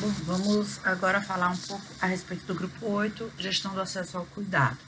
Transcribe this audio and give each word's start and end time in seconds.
Bom, 0.00 0.12
vamos 0.24 0.78
agora 0.84 1.20
falar 1.20 1.50
um 1.50 1.56
pouco 1.56 1.84
a 2.00 2.06
respeito 2.06 2.46
do 2.46 2.54
grupo 2.54 2.86
8, 2.86 3.32
gestão 3.36 3.74
do 3.74 3.80
acesso 3.80 4.16
ao 4.16 4.24
cuidado. 4.26 4.78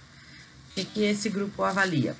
O 0.76 0.84
que, 0.84 1.02
esse 1.02 1.28
grupo 1.28 1.64
avalia? 1.64 2.14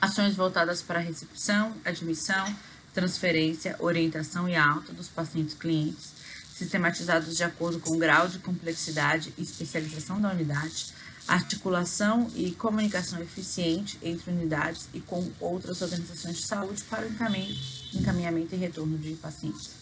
Ações 0.00 0.34
voltadas 0.34 0.80
para 0.80 0.98
recepção, 0.98 1.76
admissão, 1.84 2.56
transferência, 2.94 3.76
orientação 3.78 4.48
e 4.48 4.56
alta 4.56 4.94
dos 4.94 5.08
pacientes 5.08 5.54
clientes, 5.54 6.14
sistematizados 6.54 7.36
de 7.36 7.44
acordo 7.44 7.78
com 7.78 7.94
o 7.94 7.98
grau 7.98 8.28
de 8.28 8.38
complexidade 8.38 9.34
e 9.36 9.42
especialização 9.42 10.18
da 10.18 10.30
unidade, 10.30 10.94
articulação 11.28 12.30
e 12.34 12.52
comunicação 12.52 13.20
eficiente 13.20 13.98
entre 14.02 14.30
unidades 14.30 14.88
e 14.94 15.00
com 15.00 15.30
outras 15.38 15.82
organizações 15.82 16.38
de 16.38 16.46
saúde 16.46 16.82
para 16.84 17.06
o 17.06 17.10
encaminhamento 17.92 18.54
e 18.54 18.58
retorno 18.58 18.96
de 18.96 19.12
pacientes. 19.16 19.79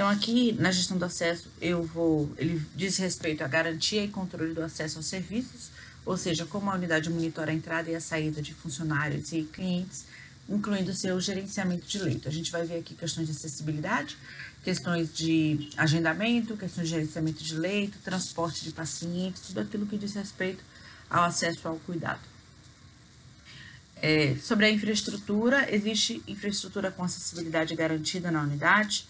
Então, 0.00 0.08
aqui 0.08 0.56
na 0.58 0.72
gestão 0.72 0.96
do 0.96 1.04
acesso, 1.04 1.46
eu 1.60 1.82
vou, 1.82 2.32
ele 2.38 2.58
diz 2.74 2.96
respeito 2.96 3.44
à 3.44 3.46
garantia 3.46 4.02
e 4.02 4.08
controle 4.08 4.54
do 4.54 4.62
acesso 4.62 4.96
aos 4.96 5.04
serviços, 5.04 5.68
ou 6.06 6.16
seja, 6.16 6.46
como 6.46 6.70
a 6.70 6.74
unidade 6.74 7.10
monitora 7.10 7.50
a 7.50 7.54
entrada 7.54 7.90
e 7.90 7.94
a 7.94 8.00
saída 8.00 8.40
de 8.40 8.54
funcionários 8.54 9.30
e 9.32 9.42
clientes, 9.42 10.06
incluindo 10.48 10.94
seu 10.94 11.20
gerenciamento 11.20 11.86
de 11.86 11.98
leito. 11.98 12.26
A 12.30 12.32
gente 12.32 12.50
vai 12.50 12.64
ver 12.64 12.78
aqui 12.78 12.94
questões 12.94 13.26
de 13.26 13.32
acessibilidade, 13.32 14.16
questões 14.64 15.12
de 15.12 15.68
agendamento, 15.76 16.56
questões 16.56 16.88
de 16.88 16.94
gerenciamento 16.94 17.44
de 17.44 17.54
leito, 17.54 17.98
transporte 17.98 18.64
de 18.64 18.72
pacientes, 18.72 19.42
tudo 19.48 19.60
aquilo 19.60 19.84
que 19.84 19.98
diz 19.98 20.14
respeito 20.14 20.64
ao 21.10 21.24
acesso 21.24 21.68
ao 21.68 21.76
cuidado. 21.76 22.22
É, 24.00 24.34
sobre 24.42 24.64
a 24.64 24.70
infraestrutura, 24.70 25.70
existe 25.70 26.22
infraestrutura 26.26 26.90
com 26.90 27.04
acessibilidade 27.04 27.74
garantida 27.76 28.30
na 28.30 28.40
unidade, 28.40 29.04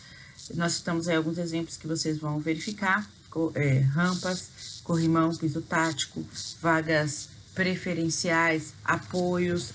nós 0.55 0.73
citamos 0.73 1.09
aí 1.09 1.17
alguns 1.17 1.39
exemplos 1.39 1.77
que 1.77 1.87
vocês 1.87 2.19
vão 2.19 2.41
verificar, 2.41 3.09
é, 3.55 3.79
rampas, 3.81 4.51
corrimão, 4.83 5.35
piso 5.35 5.61
tático, 5.61 6.25
vagas 6.61 7.29
preferenciais, 7.55 8.75
apoios 8.85 9.73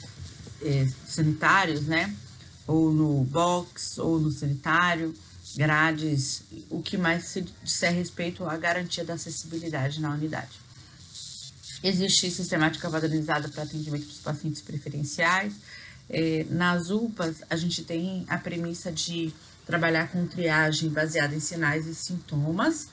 é, 0.61 0.88
sanitários, 1.08 1.81
né? 1.83 2.14
Ou 2.67 2.91
no 2.91 3.23
box, 3.23 3.99
ou 3.99 4.19
no 4.19 4.31
sanitário, 4.31 5.14
grades, 5.55 6.41
o 6.69 6.81
que 6.81 6.97
mais 6.97 7.25
se 7.25 7.42
disser 7.64 7.94
respeito 7.94 8.44
à 8.45 8.58
garantia 8.58 9.05
da 9.05 9.14
acessibilidade 9.14 10.02
na 10.02 10.11
unidade. 10.11 10.59
Existe 11.83 12.31
sistemática 12.31 12.89
padronizada 12.89 13.47
para 13.47 13.64
atendimento 13.64 14.05
dos 14.05 14.17
pacientes 14.17 14.61
preferenciais. 14.61 15.53
É, 16.09 16.45
nas 16.49 16.89
UPAs, 16.89 17.38
a 17.49 17.55
gente 17.55 17.83
tem 17.83 18.25
a 18.27 18.38
premissa 18.38 18.92
de 18.92 19.33
trabalhar 19.66 20.09
com 20.09 20.25
triagem 20.27 20.89
baseada 20.89 21.35
em 21.35 21.39
sinais 21.39 21.88
e 21.88 21.95
sintomas. 21.95 22.88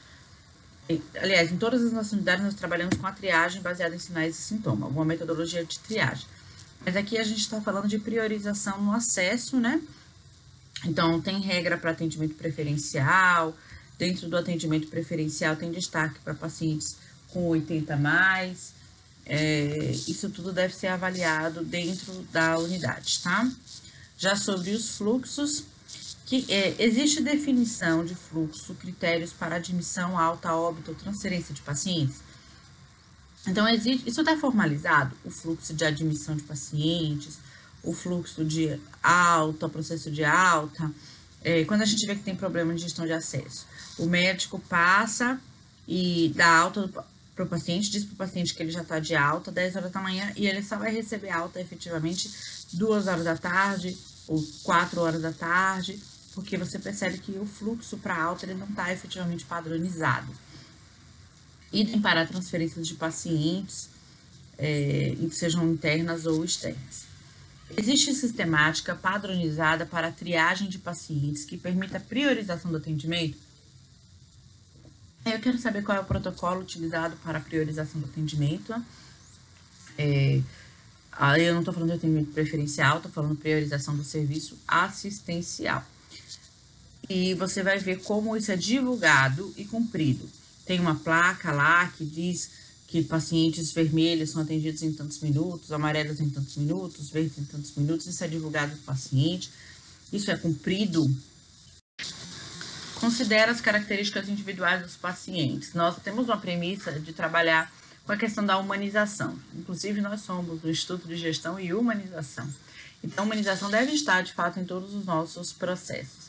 Aliás, 1.20 1.52
em 1.52 1.56
todas 1.56 1.82
as 1.82 1.92
nossas 1.92 2.12
unidades 2.12 2.44
nós 2.44 2.54
trabalhamos 2.54 2.96
com 2.96 3.06
a 3.06 3.12
triagem 3.12 3.62
baseada 3.62 3.94
em 3.94 3.98
sinais 3.98 4.38
e 4.38 4.42
sintomas, 4.42 4.84
alguma 4.84 5.04
metodologia 5.04 5.64
de 5.64 5.78
triagem. 5.78 6.26
Mas 6.84 6.96
aqui 6.96 7.18
a 7.18 7.24
gente 7.24 7.40
está 7.40 7.60
falando 7.60 7.88
de 7.88 7.98
priorização 7.98 8.82
no 8.82 8.92
acesso, 8.92 9.60
né? 9.60 9.80
Então, 10.84 11.20
tem 11.20 11.40
regra 11.40 11.78
para 11.78 11.92
atendimento 11.92 12.34
preferencial. 12.34 13.56
Dentro 13.98 14.28
do 14.28 14.36
atendimento 14.36 14.88
preferencial, 14.88 15.54
tem 15.54 15.70
destaque 15.70 16.18
para 16.24 16.34
pacientes 16.34 16.96
com 17.28 17.46
80 17.46 17.96
mais. 17.96 18.74
É, 19.24 19.92
isso 20.08 20.28
tudo 20.30 20.52
deve 20.52 20.74
ser 20.74 20.88
avaliado 20.88 21.64
dentro 21.64 22.12
da 22.32 22.58
unidade, 22.58 23.20
tá? 23.22 23.48
Já 24.18 24.34
sobre 24.34 24.72
os 24.72 24.96
fluxos, 24.96 25.64
que 26.32 26.50
é, 26.50 26.74
existe 26.78 27.20
definição 27.20 28.02
de 28.02 28.14
fluxo, 28.14 28.74
critérios 28.76 29.34
para 29.34 29.56
admissão, 29.56 30.18
alta, 30.18 30.54
óbito 30.54 30.92
ou 30.92 30.96
transferência 30.96 31.54
de 31.54 31.60
pacientes? 31.60 32.20
Então, 33.46 33.68
existe, 33.68 34.08
isso 34.08 34.20
está 34.20 34.34
formalizado, 34.38 35.14
o 35.26 35.30
fluxo 35.30 35.74
de 35.74 35.84
admissão 35.84 36.34
de 36.34 36.42
pacientes, 36.44 37.38
o 37.82 37.92
fluxo 37.92 38.46
de 38.46 38.80
alta, 39.02 39.68
processo 39.68 40.10
de 40.10 40.24
alta, 40.24 40.90
é, 41.44 41.66
quando 41.66 41.82
a 41.82 41.84
gente 41.84 42.06
vê 42.06 42.14
que 42.14 42.22
tem 42.22 42.34
problema 42.34 42.72
de 42.72 42.80
gestão 42.80 43.04
de 43.04 43.12
acesso. 43.12 43.66
O 43.98 44.06
médico 44.06 44.58
passa 44.58 45.38
e 45.86 46.32
dá 46.34 46.48
alta 46.48 46.88
para 47.34 47.44
o 47.44 47.48
paciente, 47.48 47.90
diz 47.90 48.04
para 48.04 48.14
o 48.14 48.16
paciente 48.16 48.54
que 48.54 48.62
ele 48.62 48.70
já 48.70 48.80
está 48.80 48.98
de 48.98 49.14
alta, 49.14 49.52
10 49.52 49.76
horas 49.76 49.92
da 49.92 50.00
manhã, 50.00 50.32
e 50.34 50.46
ele 50.46 50.62
só 50.62 50.78
vai 50.78 50.94
receber 50.94 51.28
alta 51.28 51.60
efetivamente 51.60 52.30
2 52.72 53.06
horas 53.06 53.24
da 53.24 53.36
tarde 53.36 53.98
ou 54.26 54.42
4 54.62 54.98
horas 54.98 55.20
da 55.20 55.32
tarde, 55.32 56.00
porque 56.34 56.56
você 56.56 56.78
percebe 56.78 57.18
que 57.18 57.32
o 57.32 57.46
fluxo 57.46 57.98
para 57.98 58.20
alta 58.20 58.46
ele 58.46 58.54
não 58.54 58.68
está 58.68 58.92
efetivamente 58.92 59.44
padronizado. 59.44 60.32
Idem 61.72 62.00
para 62.00 62.26
transferências 62.26 62.86
de 62.86 62.94
pacientes, 62.94 63.88
é, 64.58 65.14
sejam 65.30 65.70
internas 65.70 66.26
ou 66.26 66.44
externas. 66.44 67.06
Existe 67.76 68.14
sistemática 68.14 68.94
padronizada 68.94 69.86
para 69.86 70.08
a 70.08 70.12
triagem 70.12 70.68
de 70.68 70.78
pacientes 70.78 71.44
que 71.44 71.56
permita 71.56 71.96
a 71.96 72.00
priorização 72.00 72.70
do 72.70 72.76
atendimento? 72.76 73.38
Eu 75.24 75.38
quero 75.38 75.56
saber 75.58 75.82
qual 75.82 75.96
é 75.96 76.00
o 76.00 76.04
protocolo 76.04 76.60
utilizado 76.60 77.16
para 77.24 77.38
a 77.38 77.40
priorização 77.40 78.00
do 78.00 78.06
atendimento. 78.06 78.74
É, 79.96 80.42
eu 81.38 81.54
não 81.54 81.60
estou 81.60 81.72
falando 81.72 81.90
de 81.90 81.96
atendimento 81.96 82.32
preferencial, 82.32 82.96
estou 82.96 83.12
falando 83.12 83.36
priorização 83.36 83.96
do 83.96 84.04
serviço 84.04 84.58
assistencial 84.66 85.84
e 87.12 87.34
você 87.34 87.62
vai 87.62 87.78
ver 87.78 88.00
como 88.00 88.34
isso 88.34 88.50
é 88.50 88.56
divulgado 88.56 89.52
e 89.58 89.66
cumprido. 89.66 90.26
Tem 90.64 90.80
uma 90.80 90.94
placa 90.94 91.52
lá 91.52 91.86
que 91.88 92.06
diz 92.06 92.50
que 92.88 93.02
pacientes 93.04 93.70
vermelhos 93.70 94.30
são 94.30 94.40
atendidos 94.40 94.82
em 94.82 94.92
tantos 94.92 95.20
minutos, 95.20 95.72
amarelos 95.72 96.20
em 96.20 96.30
tantos 96.30 96.56
minutos, 96.56 97.10
verdes 97.10 97.36
em 97.36 97.44
tantos 97.44 97.74
minutos, 97.76 98.06
isso 98.06 98.24
é 98.24 98.28
divulgado 98.28 98.72
para 98.72 98.80
o 98.80 98.84
paciente, 98.84 99.50
isso 100.10 100.30
é 100.30 100.36
cumprido. 100.36 101.14
Considera 102.98 103.52
as 103.52 103.60
características 103.60 104.28
individuais 104.28 104.82
dos 104.82 104.96
pacientes. 104.96 105.74
Nós 105.74 105.96
temos 106.02 106.26
uma 106.26 106.38
premissa 106.38 106.92
de 106.92 107.12
trabalhar 107.12 107.70
com 108.06 108.12
a 108.12 108.16
questão 108.16 108.44
da 108.44 108.56
humanização. 108.56 109.38
Inclusive, 109.54 110.00
nós 110.00 110.22
somos 110.22 110.60
do 110.60 110.70
Instituto 110.70 111.06
de 111.06 111.16
Gestão 111.16 111.60
e 111.60 111.74
Humanização. 111.74 112.48
Então, 113.04 113.24
a 113.24 113.26
humanização 113.26 113.70
deve 113.70 113.92
estar, 113.92 114.22
de 114.22 114.32
fato, 114.32 114.60
em 114.60 114.64
todos 114.64 114.94
os 114.94 115.04
nossos 115.04 115.52
processos. 115.52 116.21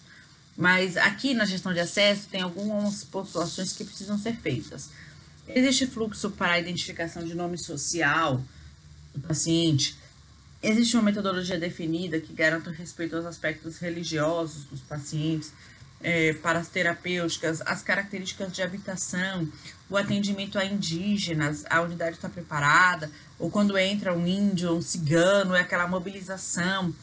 Mas 0.56 0.98
aqui 0.98 1.34
na 1.34 1.46
gestão 1.46 1.74
de 1.74 1.80
acesso 1.80 2.28
tem 2.30 2.42
algumas 2.42 3.04
postulações 3.04 3.74
que 3.74 3.84
precisam 3.84 4.18
ser 4.18 4.36
feitas. 4.36 4.90
Existe 5.48 5.88
fluxo 5.88 6.32
para 6.32 6.54
a 6.54 6.60
identificação 6.60 7.24
de 7.24 7.34
nome 7.34 7.58
social 7.58 8.42
do 9.14 9.22
paciente. 9.22 9.98
Existe 10.62 10.96
uma 10.96 11.04
metodologia 11.04 11.60
definida 11.60 12.20
que 12.20 12.32
garanta 12.34 12.72
respeito 12.72 13.16
aos 13.16 13.26
aspectos 13.26 13.80
religiosos 13.80 14.64
dos 14.66 14.80
pacientes, 14.80 15.52
é, 16.04 16.34
para 16.34 16.60
as 16.60 16.68
terapêuticas, 16.68 17.62
as 17.62 17.82
características 17.82 18.52
de 18.52 18.62
habitação, 18.62 19.48
o 19.90 19.98
atendimento 19.98 20.60
a 20.60 20.66
indígenas, 20.66 21.64
a 21.70 21.82
unidade 21.82 22.18
está 22.18 22.28
preparada, 22.28 23.10
ou 23.40 23.50
quando 23.50 23.78
entra 23.78 24.14
um 24.14 24.28
índio, 24.28 24.74
um 24.74 24.82
cigano, 24.82 25.56
é 25.56 25.62
aquela 25.62 25.88
mobilização 25.88 26.94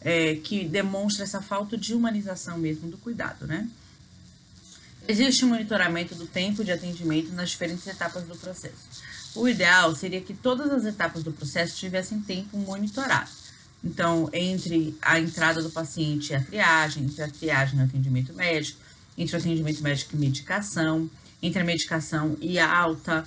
é, 0.00 0.36
que 0.36 0.64
demonstra 0.66 1.24
essa 1.24 1.42
falta 1.42 1.76
de 1.76 1.94
humanização 1.94 2.58
mesmo 2.58 2.90
do 2.90 2.98
cuidado, 2.98 3.46
né? 3.46 3.68
Existe 5.06 5.44
um 5.44 5.48
monitoramento 5.48 6.14
do 6.14 6.26
tempo 6.26 6.64
de 6.64 6.70
atendimento 6.70 7.32
nas 7.32 7.50
diferentes 7.50 7.86
etapas 7.86 8.24
do 8.24 8.36
processo. 8.36 8.88
O 9.34 9.48
ideal 9.48 9.94
seria 9.94 10.20
que 10.20 10.34
todas 10.34 10.70
as 10.70 10.84
etapas 10.84 11.22
do 11.22 11.32
processo 11.32 11.76
tivessem 11.76 12.20
tempo 12.20 12.56
monitorado. 12.56 13.30
Então, 13.82 14.28
entre 14.32 14.96
a 15.00 15.18
entrada 15.18 15.62
do 15.62 15.70
paciente 15.70 16.30
e 16.30 16.34
a 16.34 16.42
triagem, 16.42 17.04
entre 17.04 17.22
a 17.22 17.28
triagem 17.28 17.78
e 17.78 17.82
o 17.82 17.84
atendimento 17.84 18.34
médico, 18.34 18.78
entre 19.16 19.34
o 19.34 19.38
atendimento 19.38 19.82
médico 19.82 20.14
e 20.14 20.18
medicação, 20.18 21.10
entre 21.42 21.60
a 21.60 21.64
medicação 21.64 22.36
e 22.40 22.58
a 22.58 22.70
alta, 22.70 23.26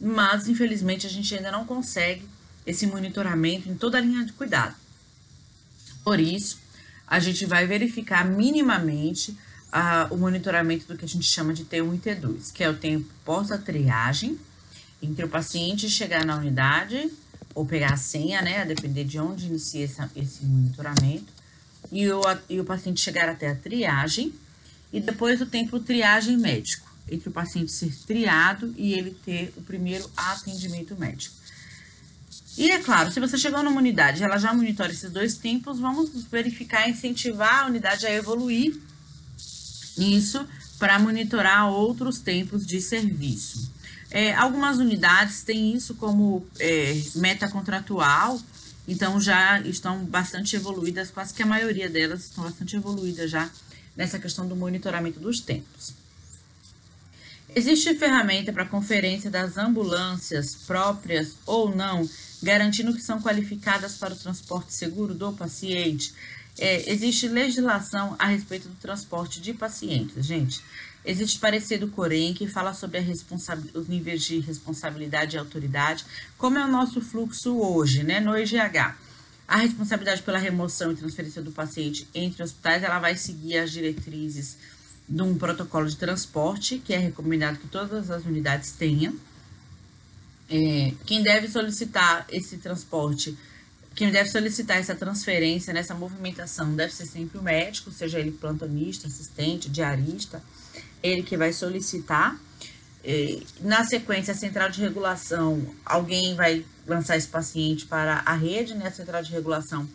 mas 0.00 0.48
infelizmente 0.48 1.06
a 1.06 1.10
gente 1.10 1.34
ainda 1.34 1.52
não 1.52 1.64
consegue 1.64 2.26
esse 2.66 2.86
monitoramento 2.86 3.68
em 3.68 3.74
toda 3.74 3.98
a 3.98 4.00
linha 4.00 4.24
de 4.24 4.32
cuidado. 4.32 4.74
Por 6.04 6.18
isso, 6.18 6.58
a 7.06 7.18
gente 7.18 7.46
vai 7.46 7.66
verificar 7.66 8.24
minimamente 8.24 9.36
uh, 9.72 10.12
o 10.12 10.16
monitoramento 10.16 10.86
do 10.86 10.96
que 10.96 11.04
a 11.04 11.08
gente 11.08 11.24
chama 11.24 11.52
de 11.52 11.64
T1 11.64 11.94
e 11.94 11.98
T2, 11.98 12.52
que 12.52 12.64
é 12.64 12.70
o 12.70 12.76
tempo 12.76 13.08
pós-triagem, 13.24 14.38
entre 15.02 15.24
o 15.24 15.28
paciente 15.28 15.90
chegar 15.90 16.24
na 16.24 16.36
unidade 16.36 17.10
ou 17.54 17.66
pegar 17.66 17.92
a 17.92 17.96
senha, 17.96 18.40
né, 18.40 18.62
a 18.62 18.64
depender 18.64 19.04
de 19.04 19.18
onde 19.18 19.46
inicia 19.46 19.84
essa, 19.84 20.10
esse 20.16 20.44
monitoramento, 20.44 21.26
e 21.90 22.10
o, 22.10 22.22
e 22.48 22.60
o 22.60 22.64
paciente 22.64 23.00
chegar 23.00 23.28
até 23.28 23.50
a 23.50 23.54
triagem, 23.54 24.32
e 24.92 25.00
depois 25.00 25.40
o 25.40 25.46
tempo 25.46 25.78
triagem 25.80 26.38
médico, 26.38 26.90
entre 27.10 27.28
o 27.28 27.32
paciente 27.32 27.72
ser 27.72 27.94
triado 28.06 28.72
e 28.76 28.94
ele 28.94 29.10
ter 29.24 29.52
o 29.56 29.62
primeiro 29.62 30.08
atendimento 30.16 30.96
médico. 30.98 31.34
E 32.56 32.70
é 32.70 32.78
claro, 32.78 33.10
se 33.10 33.18
você 33.18 33.38
chegou 33.38 33.62
numa 33.62 33.78
unidade 33.78 34.22
ela 34.22 34.36
já 34.36 34.52
monitora 34.52 34.92
esses 34.92 35.10
dois 35.10 35.36
tempos, 35.36 35.78
vamos 35.78 36.10
verificar, 36.30 36.88
incentivar 36.88 37.64
a 37.64 37.66
unidade 37.66 38.06
a 38.06 38.12
evoluir 38.12 38.76
nisso 39.96 40.46
para 40.78 40.98
monitorar 40.98 41.70
outros 41.70 42.18
tempos 42.18 42.66
de 42.66 42.80
serviço. 42.80 43.70
É, 44.10 44.34
algumas 44.34 44.76
unidades 44.78 45.42
têm 45.42 45.74
isso 45.74 45.94
como 45.94 46.46
é, 46.58 47.00
meta 47.14 47.48
contratual, 47.48 48.38
então 48.86 49.18
já 49.18 49.60
estão 49.60 50.04
bastante 50.04 50.54
evoluídas, 50.54 51.10
quase 51.10 51.32
que 51.32 51.42
a 51.42 51.46
maioria 51.46 51.88
delas 51.88 52.24
estão 52.24 52.44
bastante 52.44 52.76
evoluídas 52.76 53.30
já 53.30 53.48
nessa 53.96 54.18
questão 54.18 54.46
do 54.46 54.54
monitoramento 54.54 55.18
dos 55.18 55.40
tempos. 55.40 55.94
Existe 57.54 57.94
ferramenta 57.94 58.50
para 58.50 58.64
conferência 58.64 59.30
das 59.30 59.58
ambulâncias 59.58 60.54
próprias 60.54 61.36
ou 61.44 61.74
não, 61.74 62.08
garantindo 62.42 62.94
que 62.94 63.02
são 63.02 63.20
qualificadas 63.20 63.96
para 63.96 64.14
o 64.14 64.16
transporte 64.16 64.72
seguro 64.72 65.14
do 65.14 65.34
paciente? 65.34 66.14
É, 66.58 66.90
existe 66.90 67.28
legislação 67.28 68.16
a 68.18 68.26
respeito 68.26 68.68
do 68.68 68.74
transporte 68.76 69.38
de 69.38 69.52
pacientes, 69.52 70.24
gente. 70.24 70.62
Existe 71.04 71.38
parecer 71.38 71.78
do 71.78 71.88
Corém 71.88 72.32
que 72.32 72.46
fala 72.46 72.72
sobre 72.72 72.98
os 73.74 73.86
níveis 73.86 74.22
de 74.22 74.38
responsabilidade 74.40 75.36
e 75.36 75.38
autoridade, 75.38 76.06
como 76.38 76.58
é 76.58 76.64
o 76.64 76.70
nosso 76.70 77.02
fluxo 77.02 77.58
hoje, 77.58 78.02
né, 78.02 78.18
no 78.18 78.34
EGH. 78.34 78.96
A 79.46 79.56
responsabilidade 79.56 80.22
pela 80.22 80.38
remoção 80.38 80.92
e 80.92 80.96
transferência 80.96 81.42
do 81.42 81.52
paciente 81.52 82.08
entre 82.14 82.42
hospitais, 82.42 82.82
ela 82.82 82.98
vai 82.98 83.14
seguir 83.14 83.58
as 83.58 83.70
diretrizes 83.70 84.56
de 85.12 85.20
um 85.20 85.36
protocolo 85.36 85.86
de 85.86 85.96
transporte, 85.96 86.78
que 86.78 86.94
é 86.94 86.96
recomendado 86.96 87.58
que 87.58 87.68
todas 87.68 88.10
as 88.10 88.24
unidades 88.24 88.72
tenham. 88.72 89.14
É, 90.48 90.92
quem 91.04 91.22
deve 91.22 91.48
solicitar 91.48 92.26
esse 92.30 92.56
transporte, 92.56 93.36
quem 93.94 94.10
deve 94.10 94.30
solicitar 94.30 94.78
essa 94.78 94.94
transferência, 94.94 95.70
nessa 95.74 95.94
movimentação, 95.94 96.74
deve 96.74 96.94
ser 96.94 97.04
sempre 97.04 97.36
o 97.36 97.42
médico, 97.42 97.92
seja 97.92 98.18
ele 98.18 98.30
plantonista, 98.30 99.06
assistente, 99.06 99.68
diarista, 99.68 100.42
ele 101.02 101.22
que 101.22 101.36
vai 101.36 101.52
solicitar. 101.52 102.40
É, 103.04 103.38
na 103.60 103.84
sequência, 103.84 104.32
a 104.32 104.36
central 104.36 104.70
de 104.70 104.80
regulação, 104.80 105.74
alguém 105.84 106.34
vai 106.34 106.64
lançar 106.86 107.18
esse 107.18 107.28
paciente 107.28 107.84
para 107.84 108.22
a 108.24 108.32
rede, 108.32 108.74
né? 108.74 108.86
A 108.86 108.92
central 108.92 109.22
de 109.22 109.30
regulação 109.30 109.86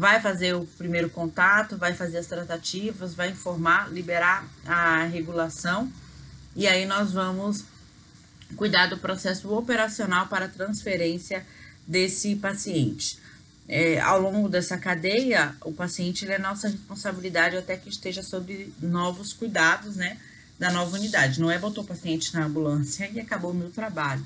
vai 0.00 0.18
fazer 0.18 0.54
o 0.54 0.64
primeiro 0.78 1.10
contato, 1.10 1.76
vai 1.76 1.92
fazer 1.92 2.16
as 2.16 2.26
tratativas, 2.26 3.14
vai 3.14 3.28
informar, 3.28 3.92
liberar 3.92 4.48
a 4.64 5.04
regulação 5.04 5.92
e 6.56 6.66
aí 6.66 6.86
nós 6.86 7.12
vamos 7.12 7.66
cuidar 8.56 8.86
do 8.86 8.96
processo 8.96 9.52
operacional 9.52 10.26
para 10.26 10.48
transferência 10.48 11.46
desse 11.86 12.34
paciente. 12.36 13.18
É, 13.68 14.00
ao 14.00 14.18
longo 14.18 14.48
dessa 14.48 14.78
cadeia, 14.78 15.54
o 15.66 15.70
paciente 15.70 16.26
é 16.26 16.38
nossa 16.38 16.68
responsabilidade 16.68 17.58
até 17.58 17.76
que 17.76 17.90
esteja 17.90 18.22
sob 18.22 18.72
novos 18.80 19.34
cuidados, 19.34 19.96
né? 19.96 20.16
da 20.58 20.72
nova 20.72 20.96
unidade. 20.96 21.40
Não 21.40 21.50
é 21.50 21.58
botou 21.58 21.84
o 21.84 21.86
paciente 21.86 22.32
na 22.32 22.46
ambulância 22.46 23.06
e 23.12 23.20
acabou 23.20 23.50
o 23.50 23.54
meu 23.54 23.68
trabalho. 23.70 24.24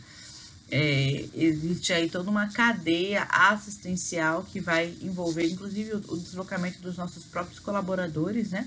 É, 0.76 1.26
existe 1.36 1.92
aí 1.92 2.10
toda 2.10 2.28
uma 2.28 2.48
cadeia 2.48 3.28
assistencial 3.30 4.42
que 4.42 4.58
vai 4.58 4.92
envolver, 5.00 5.46
inclusive, 5.46 5.92
o, 5.92 5.98
o, 6.08 6.16
deslocamento 6.16 6.80
dos 6.80 6.96
nossos 6.96 7.24
próprios 7.24 7.60
colaboradores, 7.60 8.50
né? 8.50 8.66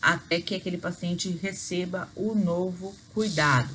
Até 0.00 0.40
que 0.40 0.54
aquele 0.54 0.78
paciente 0.78 1.28
receba 1.28 2.08
o 2.16 2.34
novo 2.34 2.96
cuidado. 3.12 3.68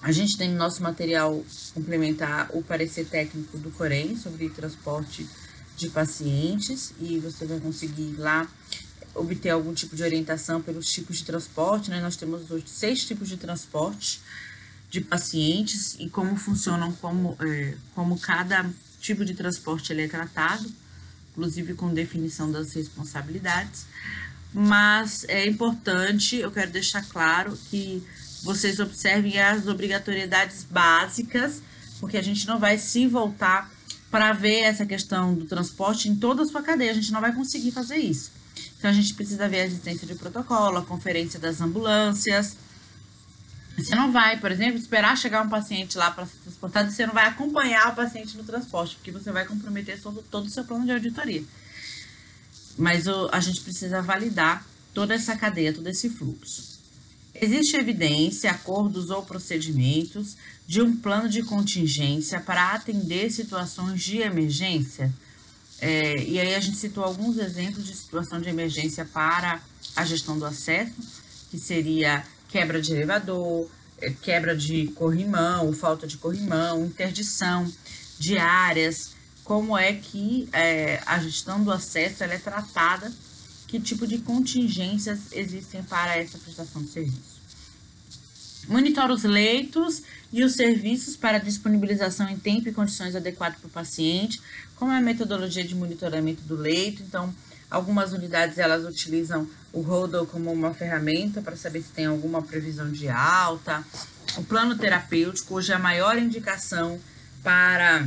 A 0.00 0.12
gente 0.12 0.38
tem 0.38 0.48
no 0.48 0.56
nosso 0.56 0.80
material 0.80 1.44
complementar 1.74 2.48
o 2.52 2.62
parecer 2.62 3.06
técnico 3.06 3.58
do 3.58 3.72
Corém 3.72 4.16
sobre 4.16 4.48
transporte 4.48 5.28
de 5.76 5.88
pacientes 5.88 6.94
e 7.00 7.18
você 7.18 7.46
vai 7.46 7.58
conseguir 7.58 8.14
lá 8.16 8.46
obter 9.12 9.50
algum 9.50 9.74
tipo 9.74 9.96
de 9.96 10.04
orientação 10.04 10.62
pelos 10.62 10.86
tipos 10.86 11.16
de 11.16 11.24
transporte, 11.24 11.90
né? 11.90 12.00
Nós 12.00 12.14
temos 12.14 12.48
hoje 12.48 12.66
seis 12.68 13.04
tipos 13.04 13.28
de 13.28 13.36
transporte 13.36 14.20
de 14.94 15.00
pacientes 15.00 15.96
e 15.98 16.08
como 16.08 16.36
funcionam, 16.36 16.92
como, 16.92 17.36
é, 17.40 17.74
como 17.96 18.16
cada 18.16 18.70
tipo 19.00 19.24
de 19.24 19.34
transporte 19.34 19.92
ele 19.92 20.02
é 20.02 20.08
tratado, 20.08 20.70
inclusive 21.32 21.74
com 21.74 21.92
definição 21.92 22.52
das 22.52 22.72
responsabilidades. 22.74 23.86
Mas 24.52 25.24
é 25.24 25.48
importante, 25.48 26.36
eu 26.36 26.48
quero 26.52 26.70
deixar 26.70 27.04
claro 27.06 27.58
que 27.68 28.04
vocês 28.44 28.78
observem 28.78 29.40
as 29.40 29.66
obrigatoriedades 29.66 30.64
básicas, 30.70 31.60
porque 31.98 32.16
a 32.16 32.22
gente 32.22 32.46
não 32.46 32.60
vai 32.60 32.78
se 32.78 33.08
voltar 33.08 33.68
para 34.12 34.32
ver 34.32 34.60
essa 34.60 34.86
questão 34.86 35.34
do 35.34 35.44
transporte 35.44 36.08
em 36.08 36.14
toda 36.14 36.44
a 36.44 36.46
sua 36.46 36.62
cadeia, 36.62 36.92
a 36.92 36.94
gente 36.94 37.10
não 37.10 37.20
vai 37.20 37.34
conseguir 37.34 37.72
fazer 37.72 37.96
isso. 37.96 38.30
Então, 38.78 38.88
a 38.88 38.94
gente 38.94 39.12
precisa 39.14 39.48
ver 39.48 39.62
a 39.62 39.66
existência 39.66 40.06
de 40.06 40.14
protocolo, 40.14 40.78
a 40.78 40.84
conferência 40.84 41.40
das 41.40 41.60
ambulâncias. 41.60 42.56
Você 43.76 43.94
não 43.94 44.12
vai, 44.12 44.38
por 44.38 44.52
exemplo, 44.52 44.78
esperar 44.78 45.16
chegar 45.16 45.42
um 45.42 45.48
paciente 45.48 45.98
lá 45.98 46.10
para 46.10 46.26
ser 46.26 46.36
transportado 46.44 46.90
você 46.90 47.06
não 47.06 47.14
vai 47.14 47.26
acompanhar 47.26 47.92
o 47.92 47.96
paciente 47.96 48.36
no 48.36 48.44
transporte, 48.44 48.94
porque 48.96 49.10
você 49.10 49.32
vai 49.32 49.44
comprometer 49.44 50.00
todo 50.00 50.46
o 50.46 50.50
seu 50.50 50.64
plano 50.64 50.84
de 50.84 50.92
auditoria. 50.92 51.42
Mas 52.78 53.06
o, 53.06 53.28
a 53.32 53.40
gente 53.40 53.60
precisa 53.60 54.00
validar 54.00 54.64
toda 54.92 55.14
essa 55.14 55.36
cadeia, 55.36 55.72
todo 55.72 55.88
esse 55.88 56.08
fluxo. 56.08 56.74
Existe 57.34 57.76
evidência, 57.76 58.50
acordos 58.50 59.10
ou 59.10 59.24
procedimentos 59.24 60.36
de 60.66 60.80
um 60.80 60.96
plano 60.96 61.28
de 61.28 61.42
contingência 61.42 62.40
para 62.40 62.74
atender 62.74 63.30
situações 63.30 64.00
de 64.02 64.18
emergência? 64.18 65.12
É, 65.80 66.22
e 66.22 66.38
aí 66.38 66.54
a 66.54 66.60
gente 66.60 66.76
citou 66.76 67.02
alguns 67.02 67.36
exemplos 67.38 67.84
de 67.86 67.94
situação 67.94 68.40
de 68.40 68.48
emergência 68.48 69.04
para 69.04 69.60
a 69.96 70.04
gestão 70.04 70.38
do 70.38 70.46
acesso, 70.46 70.94
que 71.50 71.58
seria 71.58 72.24
quebra 72.54 72.80
de 72.80 72.92
elevador, 72.92 73.68
é, 74.00 74.10
quebra 74.10 74.56
de 74.56 74.86
corrimão, 74.94 75.72
falta 75.72 76.06
de 76.06 76.16
corrimão, 76.16 76.86
interdição 76.86 77.68
de 78.16 78.38
áreas, 78.38 79.10
como 79.42 79.76
é 79.76 79.92
que 79.92 80.48
é, 80.52 81.02
a 81.04 81.18
gestão 81.18 81.64
do 81.64 81.72
acesso 81.72 82.22
é 82.22 82.38
tratada, 82.38 83.12
que 83.66 83.80
tipo 83.80 84.06
de 84.06 84.18
contingências 84.18 85.32
existem 85.32 85.82
para 85.82 86.16
essa 86.16 86.38
prestação 86.38 86.80
de 86.80 86.90
serviço. 86.90 87.34
Monitora 88.68 89.12
os 89.12 89.24
leitos 89.24 90.02
e 90.32 90.44
os 90.44 90.52
serviços 90.52 91.16
para 91.16 91.38
disponibilização 91.38 92.28
em 92.28 92.38
tempo 92.38 92.68
e 92.68 92.72
condições 92.72 93.16
adequadas 93.16 93.58
para 93.58 93.66
o 93.66 93.70
paciente, 93.70 94.40
como 94.76 94.92
é 94.92 94.98
a 94.98 95.02
metodologia 95.02 95.64
de 95.64 95.74
monitoramento 95.74 96.42
do 96.42 96.54
leito. 96.54 97.02
Então, 97.02 97.34
algumas 97.74 98.12
unidades 98.12 98.58
elas 98.58 98.84
utilizam 98.84 99.48
o 99.72 99.80
Rodel 99.80 100.24
como 100.26 100.52
uma 100.52 100.72
ferramenta 100.72 101.42
para 101.42 101.56
saber 101.56 101.82
se 101.82 101.88
tem 101.88 102.06
alguma 102.06 102.40
previsão 102.40 102.90
de 102.90 103.08
alta. 103.08 103.84
O 104.36 104.44
plano 104.44 104.78
terapêutico, 104.78 105.54
hoje 105.54 105.72
a 105.72 105.78
maior 105.78 106.16
indicação 106.16 107.00
para 107.42 108.06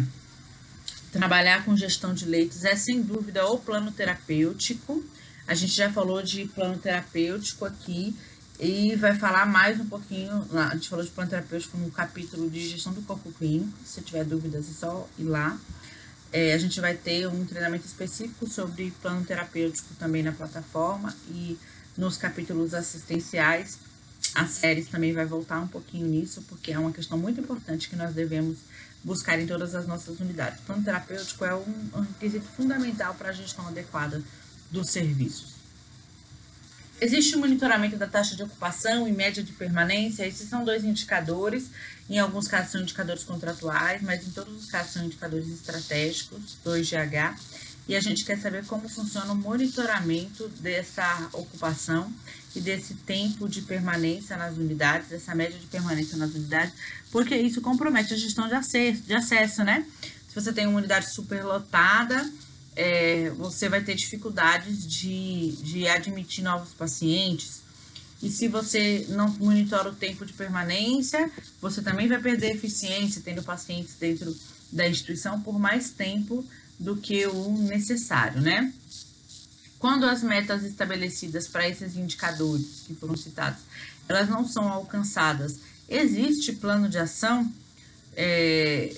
trabalhar 1.11 1.65
com 1.65 1.75
gestão 1.75 2.13
de 2.13 2.25
leitos 2.25 2.63
é 2.63 2.75
sem 2.75 3.01
dúvida 3.01 3.45
o 3.45 3.59
plano 3.59 3.91
terapêutico. 3.91 5.03
A 5.45 5.53
gente 5.53 5.73
já 5.73 5.91
falou 5.91 6.21
de 6.23 6.45
plano 6.45 6.77
terapêutico 6.77 7.65
aqui 7.65 8.15
e 8.59 8.95
vai 8.95 9.15
falar 9.15 9.45
mais 9.45 9.79
um 9.79 9.85
pouquinho. 9.85 10.47
A 10.53 10.75
gente 10.75 10.89
falou 10.89 11.03
de 11.03 11.11
plano 11.11 11.29
terapêutico 11.29 11.77
no 11.77 11.91
capítulo 11.91 12.49
de 12.49 12.69
gestão 12.69 12.93
do 12.93 13.01
corpo 13.01 13.31
clínico. 13.33 13.77
Se 13.85 14.01
tiver 14.01 14.23
dúvidas, 14.23 14.69
é 14.69 14.73
só 14.73 15.07
ir 15.19 15.25
lá. 15.25 15.57
É, 16.31 16.53
a 16.53 16.57
gente 16.57 16.79
vai 16.81 16.95
ter 16.95 17.27
um 17.27 17.45
treinamento 17.45 17.85
específico 17.85 18.47
sobre 18.47 18.91
plano 19.01 19.23
terapêutico 19.23 19.93
também 19.95 20.23
na 20.23 20.31
plataforma 20.31 21.15
e 21.29 21.57
nos 21.97 22.17
capítulos 22.17 22.73
assistenciais. 22.73 23.79
As 24.35 24.51
séries 24.51 24.87
também 24.87 25.13
vai 25.13 25.25
voltar 25.25 25.59
um 25.59 25.67
pouquinho 25.67 26.05
nisso, 26.05 26.43
porque 26.49 26.71
é 26.71 26.79
uma 26.79 26.91
questão 26.91 27.17
muito 27.17 27.39
importante 27.39 27.89
que 27.89 27.95
nós 27.95 28.13
devemos 28.13 28.57
buscar 29.03 29.39
em 29.39 29.47
todas 29.47 29.73
as 29.73 29.87
nossas 29.87 30.19
unidades. 30.19 30.59
O 30.59 30.63
plano 30.63 30.83
terapêutico 30.83 31.45
é 31.45 31.55
um, 31.55 31.89
um 31.93 32.01
requisito 32.01 32.45
fundamental 32.55 33.15
para 33.15 33.29
a 33.29 33.33
gestão 33.33 33.67
adequada 33.67 34.21
dos 34.69 34.89
serviços. 34.89 35.56
Existe 36.99 37.35
o 37.35 37.39
monitoramento 37.39 37.95
da 37.95 38.07
taxa 38.07 38.35
de 38.35 38.41
ocupação 38.41 39.07
e 39.07 39.11
média 39.11 39.43
de 39.43 39.51
permanência. 39.51 40.25
Esses 40.25 40.49
são 40.49 40.65
dois 40.65 40.83
indicadores. 40.83 41.69
Em 42.09 42.17
alguns 42.17 42.47
casos 42.47 42.71
são 42.71 42.81
indicadores 42.81 43.23
contratuais, 43.23 44.01
mas 44.01 44.27
em 44.27 44.31
todos 44.31 44.57
os 44.57 44.65
casos 44.65 44.93
são 44.93 45.05
indicadores 45.05 45.47
estratégicos, 45.47 46.57
2GH. 46.65 47.35
E 47.87 47.95
a 47.95 48.01
gente 48.01 48.25
quer 48.25 48.39
saber 48.39 48.65
como 48.65 48.89
funciona 48.89 49.31
o 49.31 49.35
monitoramento 49.35 50.49
dessa 50.59 51.29
ocupação 51.33 52.11
e 52.55 52.59
desse 52.59 52.95
tempo 52.95 53.47
de 53.47 53.61
permanência 53.61 54.35
nas 54.35 54.57
unidades, 54.57 55.09
dessa 55.09 55.35
média 55.35 55.57
de 55.57 55.67
permanência 55.67 56.17
nas 56.17 56.33
unidades, 56.33 56.73
porque 57.11 57.35
isso 57.35 57.61
compromete 57.61 58.13
a 58.13 58.17
gestão 58.17 58.47
de 58.47 58.55
acesso, 58.55 59.03
de 59.03 59.13
acesso 59.13 59.63
né? 59.63 59.85
Se 60.27 60.35
você 60.35 60.51
tem 60.51 60.65
uma 60.65 60.79
unidade 60.79 61.11
superlotada, 61.11 62.29
é, 62.77 63.31
você 63.31 63.67
vai 63.67 63.83
ter 63.83 63.95
dificuldades 63.95 64.87
de, 64.87 65.53
de 65.63 65.87
admitir 65.87 66.43
novos 66.43 66.75
pacientes. 66.75 67.63
E 68.21 68.29
se 68.29 68.47
você 68.47 69.07
não 69.09 69.29
monitora 69.29 69.89
o 69.89 69.95
tempo 69.95 70.23
de 70.23 70.33
permanência, 70.33 71.29
você 71.59 71.81
também 71.81 72.07
vai 72.07 72.21
perder 72.21 72.55
eficiência 72.55 73.21
tendo 73.25 73.41
pacientes 73.41 73.95
dentro 73.99 74.33
da 74.71 74.87
instituição 74.87 75.41
por 75.41 75.57
mais 75.57 75.89
tempo 75.89 76.45
do 76.79 76.95
que 76.95 77.25
o 77.25 77.57
necessário, 77.63 78.41
né? 78.41 78.71
Quando 79.79 80.05
as 80.05 80.21
metas 80.21 80.63
estabelecidas 80.63 81.47
para 81.47 81.67
esses 81.67 81.95
indicadores 81.95 82.83
que 82.85 82.93
foram 82.93 83.17
citados, 83.17 83.61
elas 84.07 84.29
não 84.29 84.47
são 84.47 84.67
alcançadas, 84.69 85.59
existe 85.89 86.53
plano 86.53 86.87
de 86.87 86.99
ação? 86.99 87.51
É, 88.15 88.95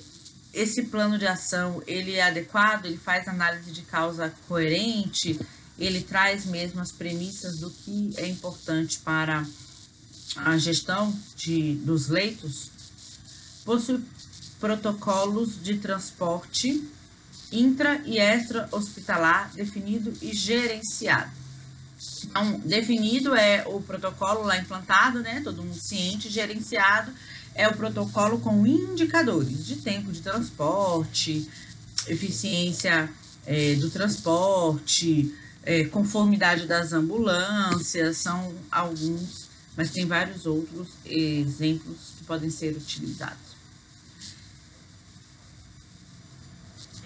esse 0.53 0.83
plano 0.83 1.17
de 1.17 1.27
ação, 1.27 1.81
ele 1.85 2.15
é 2.15 2.23
adequado? 2.23 2.85
Ele 2.85 2.97
faz 2.97 3.27
análise 3.27 3.71
de 3.71 3.81
causa 3.83 4.33
coerente? 4.47 5.39
Ele 5.77 6.01
traz 6.01 6.45
mesmo 6.45 6.81
as 6.81 6.91
premissas 6.91 7.59
do 7.59 7.69
que 7.69 8.13
é 8.17 8.27
importante 8.27 8.99
para 8.99 9.45
a 10.35 10.57
gestão 10.57 11.17
de, 11.35 11.75
dos 11.75 12.07
leitos? 12.07 12.71
Possui 13.63 14.03
protocolos 14.59 15.61
de 15.61 15.77
transporte 15.77 16.83
intra 17.51 18.01
e 18.05 18.17
extra 18.17 18.67
hospitalar 18.71 19.51
definido 19.53 20.13
e 20.21 20.33
gerenciado. 20.33 21.31
Então, 22.23 22.59
definido 22.59 23.35
é 23.35 23.63
o 23.67 23.81
protocolo 23.81 24.43
lá 24.43 24.57
implantado, 24.57 25.19
né? 25.19 25.41
Todo 25.43 25.63
mundo 25.63 25.79
ciente, 25.79 26.29
gerenciado 26.29 27.11
é 27.59 27.67
o 27.67 27.75
protocolo 27.75 28.39
com 28.39 28.65
indicadores 28.65 29.65
de 29.65 29.75
tempo 29.75 30.13
de 30.13 30.21
transporte, 30.21 31.45
eficiência 32.07 33.11
é, 33.45 33.75
do 33.75 33.89
transporte, 33.89 35.35
é, 35.63 35.83
conformidade 35.83 36.65
das 36.65 36.93
ambulâncias, 36.93 38.15
são 38.15 38.55
alguns, 38.71 39.49
mas 39.75 39.91
tem 39.91 40.05
vários 40.05 40.45
outros 40.45 40.87
exemplos 41.05 42.13
que 42.17 42.23
podem 42.23 42.49
ser 42.49 42.77
utilizados. 42.77 43.49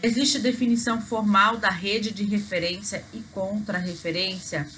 Existe 0.04 0.38
definição 0.38 1.02
formal 1.02 1.58
da 1.58 1.72
rede 1.72 2.12
de 2.12 2.24
referência 2.26 3.04
e 3.12 3.22
contra-referência. 3.32 4.70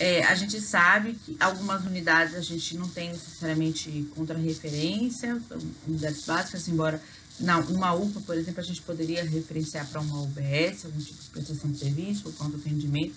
É, 0.00 0.24
a 0.24 0.34
gente 0.34 0.58
sabe 0.62 1.12
que 1.12 1.36
algumas 1.38 1.84
unidades 1.84 2.34
a 2.34 2.40
gente 2.40 2.74
não 2.74 2.88
tem 2.88 3.10
necessariamente 3.10 4.08
contra-referência, 4.14 5.38
unidades 5.86 6.24
básicas, 6.24 6.66
embora 6.68 7.02
não, 7.38 7.60
uma 7.64 7.92
UPA, 7.92 8.18
por 8.22 8.34
exemplo, 8.34 8.60
a 8.60 8.64
gente 8.64 8.80
poderia 8.80 9.22
referenciar 9.22 9.86
para 9.86 10.00
uma 10.00 10.22
UBS, 10.22 10.86
algum 10.86 10.98
tipo 10.98 11.22
de 11.22 11.28
prestação 11.28 11.70
de 11.70 11.78
serviço 11.78 12.22
ou 12.28 12.32
contra 12.32 12.58
atendimento. 12.58 13.14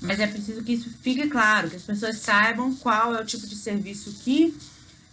Mas 0.00 0.20
é 0.20 0.28
preciso 0.28 0.62
que 0.62 0.74
isso 0.74 0.88
fique 1.02 1.28
claro, 1.28 1.68
que 1.68 1.74
as 1.74 1.82
pessoas 1.82 2.18
saibam 2.18 2.72
qual 2.76 3.16
é 3.16 3.20
o 3.20 3.26
tipo 3.26 3.44
de 3.44 3.56
serviço 3.56 4.12
que 4.22 4.56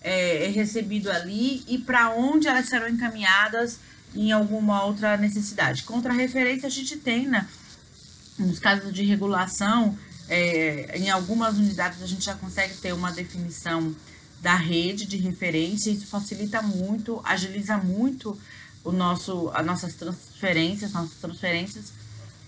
é, 0.02 0.46
é 0.46 0.48
recebido 0.50 1.12
ali 1.12 1.64
e 1.68 1.80
para 1.80 2.12
onde 2.12 2.48
elas 2.48 2.68
serão 2.68 2.88
encaminhadas 2.88 3.80
em 4.14 4.32
alguma 4.32 4.84
outra 4.84 5.18
necessidade. 5.18 5.82
Contra 5.82 6.14
referência 6.14 6.68
a 6.68 6.72
gente 6.72 6.96
tem, 6.98 7.28
né? 7.28 7.48
Nos 8.38 8.60
casos 8.60 8.94
de 8.94 9.04
regulação, 9.04 9.98
é, 10.30 10.98
em 10.98 11.10
algumas 11.10 11.58
unidades 11.58 12.02
a 12.02 12.08
gente 12.08 12.26
já 12.26 12.36
consegue 12.36 12.76
ter 12.78 12.94
uma 12.94 13.12
definição 13.12 13.96
da 14.42 14.56
rede 14.56 15.06
de 15.06 15.18
referência, 15.18 15.90
isso 15.90 16.06
facilita 16.06 16.62
muito, 16.62 17.22
agiliza 17.24 17.78
muito 17.78 18.40
o 18.84 18.92
nosso, 18.92 19.50
as 19.54 19.66
nossas 19.66 19.96
transferências, 19.96 20.92
nossas 20.92 21.18
transferências, 21.20 21.92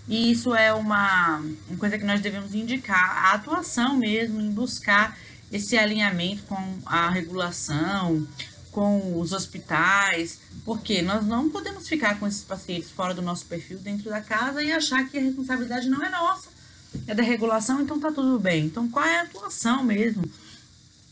e 0.08 0.32
isso 0.32 0.56
é 0.56 0.74
uma, 0.74 1.38
uma 1.68 1.78
coisa 1.78 1.98
que 1.98 2.06
nós 2.06 2.22
devemos 2.22 2.54
indicar, 2.54 3.26
a 3.26 3.34
atuação 3.34 3.98
mesmo 3.98 4.40
em 4.40 4.52
buscar 4.52 5.18
esse 5.52 5.78
alinhamento 5.78 6.44
com 6.44 6.80
a 6.86 7.10
regulação, 7.10 8.28
com 8.72 9.20
os 9.20 9.32
hospitais, 9.32 10.40
porque 10.64 11.02
nós 11.02 11.26
não 11.26 11.50
podemos 11.50 11.88
ficar 11.88 12.20
com 12.20 12.28
esses 12.28 12.44
pacientes 12.44 12.92
fora 12.92 13.14
do 13.14 13.22
nosso 13.22 13.46
perfil 13.46 13.80
dentro 13.80 14.10
da 14.10 14.22
casa 14.22 14.62
e 14.62 14.72
achar 14.72 15.10
que 15.10 15.18
a 15.18 15.22
responsabilidade 15.22 15.90
não 15.90 16.04
é 16.04 16.10
nossa, 16.10 16.50
é 17.06 17.14
da 17.14 17.24
regulação, 17.24 17.82
então 17.82 18.00
tá 18.00 18.12
tudo 18.12 18.40
bem. 18.40 18.66
Então, 18.66 18.90
qual 18.90 19.06
é 19.06 19.20
a 19.20 19.24
atuação 19.24 19.84
mesmo? 19.84 20.24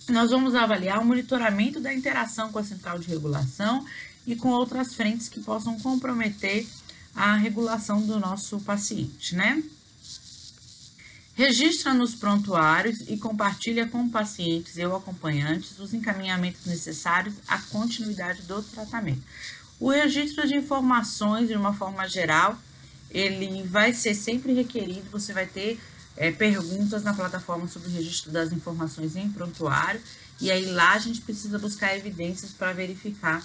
Nós 0.10 0.29
vamos 0.29 0.53
avaliar 0.53 1.00
o 1.00 1.05
monitoramento 1.05 1.79
da 1.79 1.94
interação 1.94 2.51
com 2.51 2.60
a 2.60 2.63
central 2.63 3.00
de 3.00 3.08
regulação 3.08 3.86
e 4.25 4.36
com 4.36 4.50
outras 4.50 4.94
frentes 4.94 5.29
que 5.29 5.39
possam 5.39 5.79
comprometer 5.79 6.67
a 7.15 7.36
regulação 7.36 8.05
do 8.05 8.20
nosso 8.20 8.60
paciente, 8.60 9.36
né? 9.36 9.63
Registra 11.34 11.94
nos 11.94 12.15
prontuários 12.15 13.01
e 13.10 13.17
compartilha 13.17 13.88
com 13.88 14.08
pacientes 14.08 14.77
e 14.77 14.86
ou 14.86 14.96
acompanhantes 14.96 15.77
os 15.79 15.94
encaminhamentos 15.94 16.65
necessários 16.65 17.36
à 17.48 17.58
continuidade 17.58 18.44
do 18.44 18.62
tratamento. 18.63 19.22
O 19.79 19.89
registro 19.89 20.48
de 20.48 20.55
informações, 20.55 21.50
de 21.50 21.55
uma 21.55 21.74
forma 21.74 22.08
geral, 22.08 22.58
ele 23.15 23.63
vai 23.63 23.93
ser 23.93 24.13
sempre 24.13 24.53
requerido, 24.53 25.10
você 25.10 25.31
vai 25.31 25.45
ter 25.45 25.79
é, 26.17 26.31
perguntas 26.31 27.03
na 27.03 27.13
plataforma 27.13 27.67
sobre 27.67 27.88
o 27.88 27.91
registro 27.91 28.31
das 28.31 28.51
informações 28.51 29.15
em 29.15 29.29
prontuário, 29.29 30.01
e 30.41 30.51
aí 30.51 30.65
lá 30.65 30.93
a 30.93 31.00
gente 31.00 31.22
precisa 31.22 31.57
buscar 31.57 31.95
evidências 31.95 32.51
para 32.51 32.74
verificar 32.74 33.41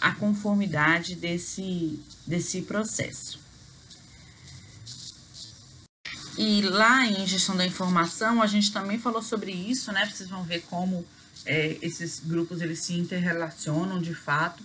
a 0.00 0.12
conformidade 0.12 1.14
desse, 1.14 2.00
desse 2.26 2.62
processo. 2.62 3.38
E 6.36 6.62
lá 6.62 7.06
em 7.06 7.24
gestão 7.24 7.56
da 7.56 7.64
informação, 7.64 8.42
a 8.42 8.46
gente 8.48 8.72
também 8.72 8.98
falou 8.98 9.22
sobre 9.22 9.52
isso, 9.52 9.92
né? 9.92 10.10
Vocês 10.12 10.28
vão 10.28 10.42
ver 10.42 10.62
como 10.62 11.06
é, 11.46 11.78
esses 11.80 12.18
grupos 12.18 12.60
eles 12.60 12.80
se 12.80 12.94
interrelacionam 12.94 14.02
de 14.02 14.12
fato. 14.12 14.60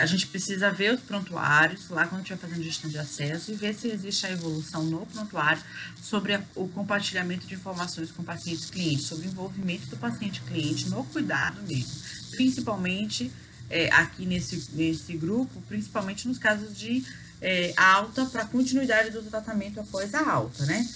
A 0.00 0.06
gente 0.06 0.26
precisa 0.26 0.70
ver 0.70 0.94
os 0.94 1.00
prontuários 1.00 1.88
lá 1.90 2.06
quando 2.06 2.22
estiver 2.22 2.38
fazendo 2.38 2.62
gestão 2.62 2.90
de 2.90 2.98
acesso 2.98 3.52
e 3.52 3.54
ver 3.54 3.74
se 3.74 3.88
existe 3.88 4.26
a 4.26 4.32
evolução 4.32 4.82
no 4.84 5.06
prontuário 5.06 5.62
sobre 6.02 6.34
a, 6.34 6.42
o 6.54 6.68
compartilhamento 6.68 7.46
de 7.46 7.54
informações 7.54 8.10
com 8.10 8.24
pacientes 8.24 8.68
clientes, 8.70 9.06
sobre 9.06 9.28
o 9.28 9.30
envolvimento 9.30 9.86
do 9.86 9.96
paciente 9.96 10.40
cliente 10.42 10.88
no 10.88 11.04
cuidado 11.04 11.62
mesmo, 11.62 11.92
principalmente 12.32 13.30
é, 13.70 13.88
aqui 13.92 14.26
nesse, 14.26 14.70
nesse 14.72 15.16
grupo, 15.16 15.60
principalmente 15.68 16.26
nos 16.26 16.38
casos 16.38 16.76
de 16.76 17.04
é, 17.40 17.72
alta 17.76 18.24
para 18.26 18.44
continuidade 18.44 19.10
do 19.10 19.22
tratamento 19.22 19.80
após 19.80 20.14
a 20.14 20.30
alta, 20.30 20.64
né? 20.66 20.88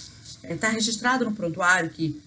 Está 0.43 0.69
é, 0.69 0.71
registrado 0.71 1.25
no 1.25 1.33
prontuário 1.33 1.89
que 1.89 2.21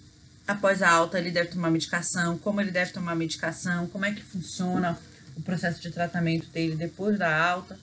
após 0.46 0.82
a 0.82 0.90
alta 0.90 1.18
ele 1.18 1.30
deve 1.30 1.50
tomar 1.50 1.70
medicação, 1.70 2.38
como 2.38 2.60
ele 2.60 2.70
deve 2.70 2.92
tomar 2.92 3.14
medicação, 3.14 3.86
como 3.88 4.04
é 4.04 4.12
que 4.12 4.22
funciona 4.22 4.98
o 5.36 5.42
processo 5.42 5.80
de 5.80 5.90
tratamento 5.90 6.46
dele 6.48 6.76
depois 6.76 7.18
da 7.18 7.44
alta. 7.44 7.78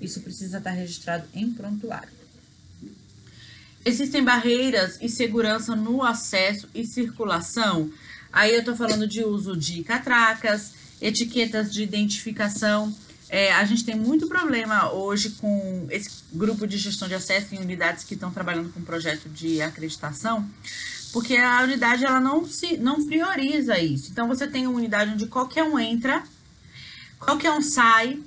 Isso 0.00 0.20
precisa 0.20 0.58
estar 0.58 0.70
registrado 0.70 1.26
em 1.34 1.50
prontuário. 1.52 2.12
Existem 3.84 4.24
barreiras 4.24 4.98
e 5.00 5.08
segurança 5.08 5.76
no 5.76 6.02
acesso 6.02 6.68
e 6.74 6.86
circulação. 6.86 7.90
Aí 8.32 8.52
eu 8.52 8.60
estou 8.60 8.74
falando 8.74 9.06
de 9.06 9.22
uso 9.22 9.56
de 9.56 9.84
catracas, 9.84 10.72
etiquetas 11.00 11.72
de 11.72 11.82
identificação 11.82 12.94
é, 13.28 13.52
a 13.52 13.64
gente 13.64 13.84
tem 13.84 13.96
muito 13.96 14.28
problema 14.28 14.92
hoje 14.92 15.30
com 15.30 15.86
esse 15.90 16.08
grupo 16.32 16.68
de 16.68 16.76
gestão 16.76 17.08
de 17.08 17.14
acesso 17.14 17.54
em 17.54 17.58
unidades 17.58 18.04
que 18.04 18.14
estão 18.14 18.30
trabalhando 18.30 18.72
com 18.72 18.80
projeto 18.82 19.28
de 19.28 19.60
acreditação, 19.60 20.48
porque 21.12 21.36
a 21.36 21.62
unidade 21.62 22.04
ela 22.04 22.20
não 22.20 22.46
se 22.46 22.76
não 22.76 23.04
prioriza 23.04 23.78
isso. 23.78 24.10
Então 24.12 24.28
você 24.28 24.46
tem 24.46 24.68
uma 24.68 24.76
unidade 24.76 25.12
onde 25.12 25.26
qualquer 25.26 25.64
um 25.64 25.78
entra, 25.78 26.22
qualquer 27.18 27.52
um 27.52 27.62
sai, 27.62 28.18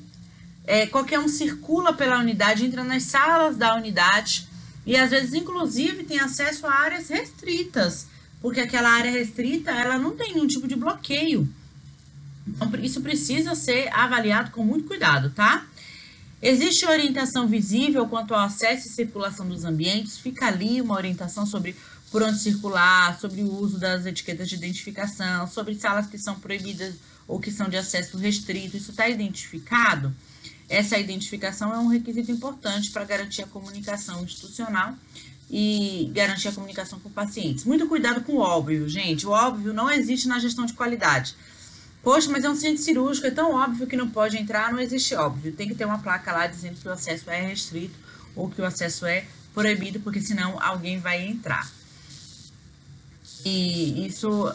é, 0.65 0.85
qualquer 0.87 1.19
um 1.19 1.27
circula 1.27 1.93
pela 1.93 2.19
unidade, 2.19 2.65
entra 2.65 2.83
nas 2.83 3.03
salas 3.03 3.55
da 3.55 3.75
unidade 3.75 4.47
e 4.85 4.95
às 4.95 5.09
vezes 5.09 5.33
inclusive 5.33 6.03
tem 6.03 6.19
acesso 6.19 6.65
a 6.65 6.73
áreas 6.73 7.09
restritas, 7.09 8.07
porque 8.41 8.59
aquela 8.59 8.89
área 8.89 9.11
restrita 9.11 9.71
ela 9.71 9.97
não 9.97 10.15
tem 10.15 10.33
nenhum 10.33 10.47
tipo 10.47 10.67
de 10.67 10.75
bloqueio. 10.75 11.47
Então, 12.47 12.71
isso 12.81 13.01
precisa 13.01 13.55
ser 13.55 13.89
avaliado 13.93 14.51
com 14.51 14.63
muito 14.63 14.87
cuidado, 14.87 15.31
tá? 15.31 15.65
Existe 16.41 16.85
orientação 16.85 17.47
visível 17.47 18.07
quanto 18.07 18.33
ao 18.33 18.41
acesso 18.41 18.87
e 18.87 18.91
circulação 18.91 19.47
dos 19.49 19.65
ambientes? 19.65 20.17
Fica 20.17 20.47
ali 20.47 20.79
uma 20.81 20.95
orientação 20.95 21.45
sobre 21.45 21.75
por 22.11 22.23
onde 22.23 22.39
circular, 22.39 23.19
sobre 23.19 23.41
o 23.41 23.53
uso 23.53 23.79
das 23.79 24.05
etiquetas 24.05 24.47
de 24.47 24.55
identificação, 24.55 25.47
sobre 25.47 25.75
salas 25.75 26.07
que 26.07 26.17
são 26.17 26.39
proibidas 26.39 26.95
ou 27.27 27.39
que 27.39 27.51
são 27.51 27.67
de 27.67 27.77
acesso 27.77 28.17
restrito. 28.17 28.77
Isso 28.77 28.91
está 28.91 29.07
identificado? 29.09 30.15
Essa 30.69 30.97
identificação 30.97 31.73
é 31.73 31.77
um 31.77 31.87
requisito 31.87 32.31
importante 32.31 32.91
para 32.91 33.05
garantir 33.05 33.43
a 33.43 33.47
comunicação 33.47 34.23
institucional 34.23 34.95
e 35.49 36.11
garantir 36.13 36.49
a 36.49 36.51
comunicação 36.51 36.99
com 36.99 37.09
pacientes. 37.09 37.63
Muito 37.63 37.87
cuidado 37.87 38.21
com 38.21 38.33
o 38.33 38.39
óbvio, 38.39 38.87
gente. 38.87 39.25
O 39.25 39.31
óbvio 39.31 39.73
não 39.73 39.89
existe 39.89 40.27
na 40.27 40.39
gestão 40.39 40.65
de 40.65 40.73
qualidade. 40.73 41.35
Poxa, 42.03 42.29
mas 42.29 42.43
é 42.43 42.49
um 42.49 42.55
centro 42.55 42.81
cirúrgico, 42.81 43.27
é 43.27 43.31
tão 43.31 43.53
óbvio 43.53 43.87
que 43.87 43.97
não 43.97 44.09
pode 44.09 44.37
entrar, 44.37 44.71
não 44.71 44.79
existe 44.79 45.15
óbvio. 45.15 45.51
Tem 45.51 45.67
que 45.67 45.75
ter 45.75 45.85
uma 45.85 45.99
placa 45.99 46.31
lá 46.31 46.47
dizendo 46.47 46.79
que 46.79 46.87
o 46.87 46.91
acesso 46.91 47.29
é 47.29 47.41
restrito 47.41 47.95
ou 48.35 48.49
que 48.49 48.61
o 48.61 48.65
acesso 48.65 49.05
é 49.05 49.25
proibido, 49.53 49.99
porque 49.99 50.21
senão 50.21 50.61
alguém 50.61 50.99
vai 50.99 51.25
entrar. 51.25 51.69
E 53.43 54.05
isso 54.05 54.53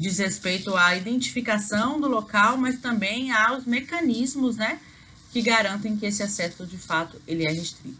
diz 0.00 0.16
respeito 0.16 0.74
à 0.74 0.96
identificação 0.96 2.00
do 2.00 2.08
local, 2.08 2.56
mas 2.56 2.80
também 2.80 3.30
aos 3.30 3.66
mecanismos, 3.66 4.56
né, 4.56 4.80
que 5.30 5.42
garantem 5.42 5.94
que 5.94 6.06
esse 6.06 6.22
acesso 6.22 6.66
de 6.66 6.78
fato 6.78 7.20
ele 7.28 7.44
é 7.44 7.52
restrito. 7.52 7.98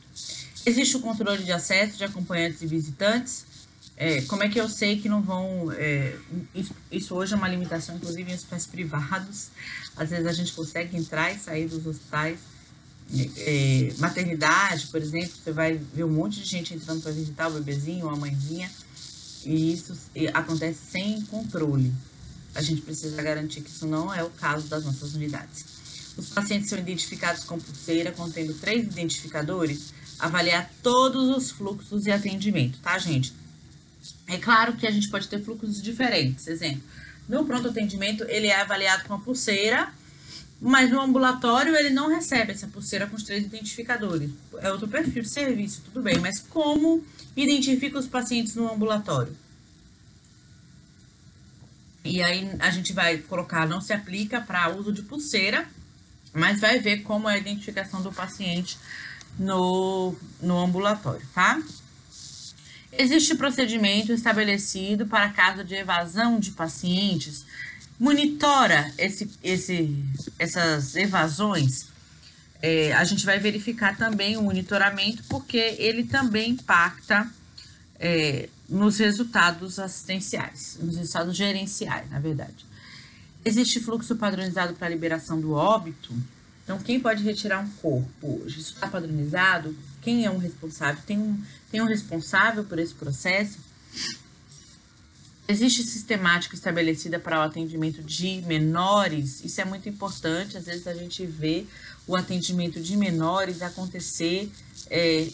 Existe 0.65 0.97
o 0.97 1.01
controle 1.01 1.45
de 1.45 1.53
acesso 1.53 1.99
de 1.99 2.05
acompanhantes 2.05 2.63
e 2.63 2.67
visitantes. 2.67 3.45
É, 3.99 4.23
como 4.23 4.43
é 4.43 4.49
que 4.49 4.59
eu 4.59 4.67
sei 4.67 4.99
que 4.99 5.11
não 5.11 5.21
vão. 5.21 5.71
É, 5.73 6.17
isso, 6.55 6.75
isso, 6.91 7.15
hoje 7.15 7.35
é 7.35 7.37
uma 7.37 7.49
limitação, 7.49 7.97
inclusive 7.97 8.33
em 8.33 8.35
hospitais 8.35 8.67
privados. 8.67 9.49
Às 9.95 10.09
vezes 10.09 10.27
a 10.27 10.33
gente 10.33 10.55
consegue 10.55 10.97
entrar 10.97 11.31
e 11.33 11.39
sair 11.39 11.69
dos 11.69 11.87
hospitais. 11.87 12.39
É, 13.37 13.93
maternidade, 13.99 14.87
por 14.87 15.03
exemplo, 15.03 15.33
você 15.37 15.53
vai 15.53 15.75
ver 15.75 16.05
um 16.05 16.11
monte 16.11 16.41
de 16.41 16.47
gente 16.47 16.73
entrando 16.73 17.03
para 17.03 17.13
visitar 17.13 17.49
o 17.49 17.51
bebezinho, 17.51 18.09
a 18.09 18.17
mãezinha, 18.17 18.71
e 19.45 19.73
isso 19.73 19.97
acontece 20.35 20.79
sem 20.91 21.23
controle. 21.23 21.93
A 22.55 22.63
gente 22.63 22.83
precisa 22.83 23.21
garantir 23.23 23.61
que 23.61 23.71
isso 23.71 23.87
não 23.87 24.13
é 24.13 24.23
o 24.23 24.31
caso 24.31 24.67
das 24.67 24.85
nossas 24.85 25.15
unidades. 25.15 25.65
Os 26.17 26.29
pacientes 26.31 26.69
são 26.69 26.79
identificados 26.79 27.45
com 27.45 27.59
pulseira 27.59 28.13
contendo 28.13 28.53
três 28.55 28.85
identificadores 28.85 29.93
avaliar 30.19 30.71
todos 30.83 31.35
os 31.35 31.51
fluxos 31.51 32.03
de 32.03 32.11
atendimento, 32.11 32.79
tá, 32.81 32.99
gente? 32.99 33.33
É 34.27 34.37
claro 34.37 34.75
que 34.77 34.87
a 34.87 34.91
gente 34.91 35.09
pode 35.09 35.29
ter 35.29 35.43
fluxos 35.43 35.81
diferentes. 35.81 36.47
Exemplo, 36.47 36.83
no 37.29 37.45
pronto 37.45 37.69
atendimento 37.69 38.25
ele 38.29 38.49
é 38.49 38.61
avaliado 38.61 39.05
com 39.05 39.15
a 39.15 39.19
pulseira, 39.19 39.93
mas 40.61 40.91
no 40.91 41.01
ambulatório 41.01 41.75
ele 41.75 41.91
não 41.91 42.09
recebe 42.09 42.53
essa 42.53 42.67
pulseira 42.67 43.07
com 43.07 43.17
os 43.17 43.23
três 43.23 43.45
identificadores. 43.45 44.31
É 44.59 44.71
outro 44.71 44.87
perfil 44.87 45.23
de 45.23 45.29
serviço, 45.29 45.83
tudo 45.87 46.03
bem, 46.03 46.19
mas 46.19 46.39
como 46.39 47.03
identifica 47.35 47.99
os 47.99 48.07
pacientes 48.07 48.55
no 48.55 48.71
ambulatório? 48.71 49.35
E 52.05 52.23
aí 52.23 52.51
a 52.59 52.71
gente 52.71 52.93
vai 52.93 53.19
colocar, 53.19 53.67
não 53.67 53.81
se 53.81 53.93
aplica 53.93 54.41
para 54.41 54.71
uso 54.75 54.93
de 54.93 55.03
pulseira, 55.03 55.67
mas 56.33 56.61
vai 56.61 56.79
ver 56.79 57.03
como 57.03 57.29
é 57.29 57.35
a 57.35 57.39
identificação 57.39 58.03
do 58.03 58.13
paciente 58.13 58.79
no, 59.39 60.15
no 60.41 60.59
ambulatório, 60.59 61.27
tá? 61.35 61.61
Existe 62.93 63.35
procedimento 63.35 64.13
estabelecido 64.13 65.07
para 65.07 65.29
caso 65.31 65.63
de 65.63 65.75
evasão 65.75 66.41
de 66.41 66.51
pacientes? 66.51 67.45
Monitora 68.01 68.91
esse, 68.97 69.31
esse, 69.45 69.95
essas 70.39 70.97
evasões? 70.97 71.91
É, 72.63 72.95
a 72.95 73.05
gente 73.05 73.27
vai 73.27 73.39
verificar 73.39 73.95
também 73.97 74.39
o 74.39 74.43
monitoramento, 74.43 75.23
porque 75.29 75.77
ele 75.79 76.05
também 76.05 76.53
impacta 76.53 77.31
é, 77.99 78.49
nos 78.67 78.99
resultados 78.99 79.79
assistenciais, 79.79 80.79
nos 80.81 80.97
resultados 80.97 81.37
gerenciais, 81.37 82.11
na 82.11 82.19
verdade. 82.19 82.65
Existe 83.45 83.81
fluxo 83.81 84.17
padronizado 84.17 84.75
para 84.75 84.89
liberação 84.89 85.39
do 85.39 85.53
óbito? 85.53 86.15
Então, 86.65 86.79
quem 86.79 87.01
pode 87.01 87.23
retirar 87.23 87.61
um 87.61 87.69
corpo 87.69 88.41
hoje? 88.43 88.61
Isso 88.61 88.75
está 88.75 88.89
padronizado? 88.89 89.77
Quem 90.01 90.25
é 90.25 90.31
um 90.31 90.39
responsável? 90.39 91.03
Tem 91.07 91.19
um, 91.19 91.39
tem 91.71 91.83
um 91.83 91.87
responsável 91.87 92.65
por 92.65 92.79
esse 92.79 92.95
processo? 92.95 93.59
Existe 95.51 95.83
sistemática 95.83 96.55
estabelecida 96.55 97.19
para 97.19 97.41
o 97.41 97.43
atendimento 97.43 98.01
de 98.05 98.41
menores? 98.43 99.45
Isso 99.45 99.61
é 99.61 99.65
muito 99.65 99.89
importante. 99.89 100.57
Às 100.57 100.67
vezes 100.67 100.87
a 100.87 100.95
gente 100.95 101.27
vê 101.27 101.67
o 102.07 102.15
atendimento 102.15 102.81
de 102.81 102.97
menores 102.97 103.61
acontecer 103.61 104.49
é, 104.89 105.29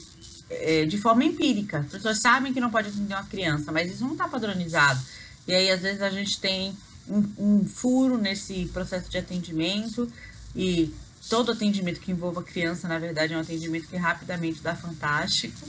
é, 0.49 0.87
de 0.87 0.96
forma 0.96 1.23
empírica. 1.23 1.80
As 1.80 1.92
pessoas 1.92 2.18
sabem 2.18 2.54
que 2.54 2.61
não 2.61 2.70
pode 2.70 2.88
atender 2.88 3.12
uma 3.12 3.25
criança, 3.25 3.70
mas 3.70 3.92
isso 3.92 4.04
não 4.04 4.12
está 4.12 4.26
padronizado. 4.26 4.99
E 5.46 5.54
aí, 5.54 5.70
às 5.70 5.82
vezes, 5.82 6.00
a 6.00 6.08
gente 6.08 6.40
tem 6.40 6.75
um, 7.06 7.23
um 7.38 7.66
furo 7.66 8.16
nesse 8.16 8.64
processo 8.73 9.11
de 9.11 9.18
atendimento 9.18 10.11
e 10.54 10.94
todo 11.28 11.52
atendimento 11.52 12.00
que 12.00 12.11
envolva 12.11 12.42
criança, 12.42 12.88
na 12.88 12.99
verdade, 12.99 13.35
é 13.35 13.37
um 13.37 13.40
atendimento 13.40 13.87
que 13.87 13.96
rapidamente 13.96 14.62
dá 14.62 14.75
fantástico. 14.75 15.68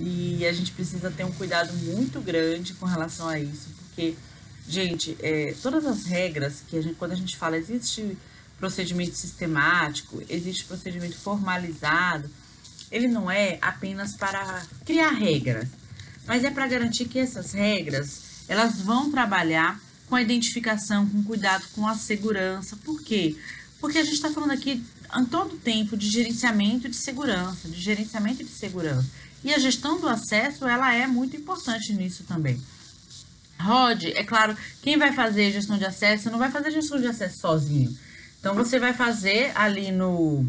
E 0.00 0.46
a 0.46 0.52
gente 0.52 0.72
precisa 0.72 1.10
ter 1.10 1.24
um 1.24 1.32
cuidado 1.32 1.72
muito 1.74 2.20
grande 2.20 2.74
com 2.74 2.86
relação 2.86 3.28
a 3.28 3.38
isso, 3.38 3.68
porque, 3.78 4.14
gente, 4.68 5.16
é, 5.20 5.54
todas 5.60 5.84
as 5.84 6.04
regras 6.04 6.62
que 6.68 6.76
a 6.78 6.82
gente, 6.82 6.94
quando 6.94 7.12
a 7.12 7.16
gente 7.16 7.36
fala, 7.36 7.56
existe 7.56 8.16
procedimento 8.58 9.16
sistemático, 9.16 10.22
existe 10.28 10.64
procedimento 10.64 11.16
formalizado, 11.16 12.30
ele 12.90 13.08
não 13.08 13.30
é 13.30 13.58
apenas 13.60 14.14
para 14.14 14.62
criar 14.84 15.10
regras, 15.10 15.68
mas 16.26 16.44
é 16.44 16.50
para 16.50 16.66
garantir 16.66 17.06
que 17.06 17.18
essas 17.18 17.52
regras 17.52 18.28
elas 18.48 18.80
vão 18.80 19.10
trabalhar 19.10 19.80
com 20.08 20.14
a 20.14 20.22
identificação, 20.22 21.06
com 21.08 21.22
cuidado, 21.22 21.64
com 21.74 21.86
a 21.86 21.94
segurança. 21.94 22.76
Por 22.76 23.02
quê? 23.02 23.36
Porque 23.80 23.98
a 23.98 24.02
gente 24.02 24.14
está 24.14 24.30
falando 24.30 24.52
aqui 24.52 24.82
em 25.16 25.24
todo 25.26 25.56
tempo 25.56 25.96
de 25.96 26.08
gerenciamento 26.08 26.88
de 26.88 26.96
segurança, 26.96 27.68
de 27.68 27.80
gerenciamento 27.80 28.42
de 28.42 28.50
segurança. 28.50 29.06
E 29.44 29.54
a 29.54 29.58
gestão 29.58 30.00
do 30.00 30.08
acesso, 30.08 30.66
ela 30.66 30.94
é 30.94 31.06
muito 31.06 31.36
importante 31.36 31.92
nisso 31.92 32.24
também. 32.24 32.60
Rod, 33.58 34.04
é 34.04 34.24
claro, 34.24 34.56
quem 34.82 34.96
vai 34.96 35.12
fazer 35.12 35.52
gestão 35.52 35.76
de 35.76 35.84
acesso 35.84 36.30
não 36.30 36.38
vai 36.38 36.50
fazer 36.50 36.70
gestão 36.70 37.00
de 37.00 37.06
acesso 37.06 37.40
sozinho. 37.40 37.96
Então 38.38 38.54
você 38.54 38.78
vai 38.78 38.92
fazer 38.92 39.52
ali 39.54 39.90
no 39.90 40.46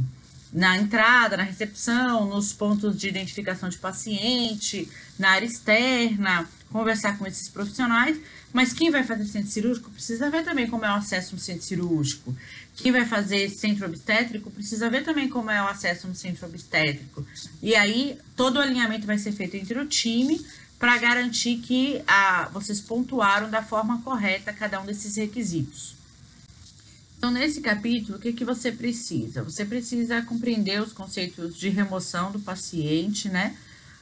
na 0.52 0.78
entrada, 0.78 1.38
na 1.38 1.44
recepção, 1.44 2.26
nos 2.26 2.52
pontos 2.52 2.98
de 2.98 3.08
identificação 3.08 3.70
de 3.70 3.78
paciente, 3.78 4.90
na 5.18 5.30
área 5.30 5.46
externa, 5.46 6.48
conversar 6.72 7.18
com 7.18 7.28
esses 7.28 7.48
profissionais, 7.48 8.18
mas 8.52 8.74
quem 8.74 8.90
vai 8.90 9.04
fazer 9.04 9.26
centro 9.26 9.50
cirúrgico 9.50 9.92
precisa 9.92 10.30
ver 10.30 10.44
também 10.44 10.68
como 10.68 10.86
é 10.86 10.90
o 10.90 10.96
acesso 10.96 11.36
no 11.36 11.42
centro 11.42 11.64
cirúrgico. 11.64 12.36
Quem 12.82 12.92
vai 12.92 13.06
fazer 13.06 13.50
centro 13.50 13.86
obstétrico 13.86 14.50
precisa 14.50 14.90
ver 14.90 15.04
também 15.04 15.28
como 15.28 15.52
é 15.52 15.62
o 15.62 15.68
acesso 15.68 16.08
no 16.08 16.16
centro 16.16 16.46
obstétrico. 16.48 17.26
E 17.62 17.76
aí, 17.76 18.18
todo 18.36 18.58
o 18.58 18.62
alinhamento 18.62 19.06
vai 19.06 19.18
ser 19.18 19.34
feito 19.34 19.56
entre 19.56 19.78
o 19.78 19.86
time 19.86 20.40
para 20.80 20.98
garantir 20.98 21.58
que 21.58 22.02
a, 22.08 22.48
vocês 22.54 22.80
pontuaram 22.80 23.50
da 23.50 23.62
forma 23.62 24.02
correta 24.02 24.54
cada 24.54 24.80
um 24.82 24.86
desses 24.86 25.18
requisitos. 25.18 25.96
Então, 27.18 27.32
nesse 27.32 27.60
capítulo, 27.60 28.18
o 28.18 28.22
que, 28.22 28.32
que 28.32 28.46
você 28.46 28.72
precisa? 28.72 29.44
Você 29.44 29.66
precisa 29.66 30.22
compreender 30.22 30.82
os 30.82 30.94
conceitos 30.94 31.58
de 31.58 31.68
remoção 31.68 32.32
do 32.32 32.40
paciente, 32.40 33.28
né? 33.28 33.58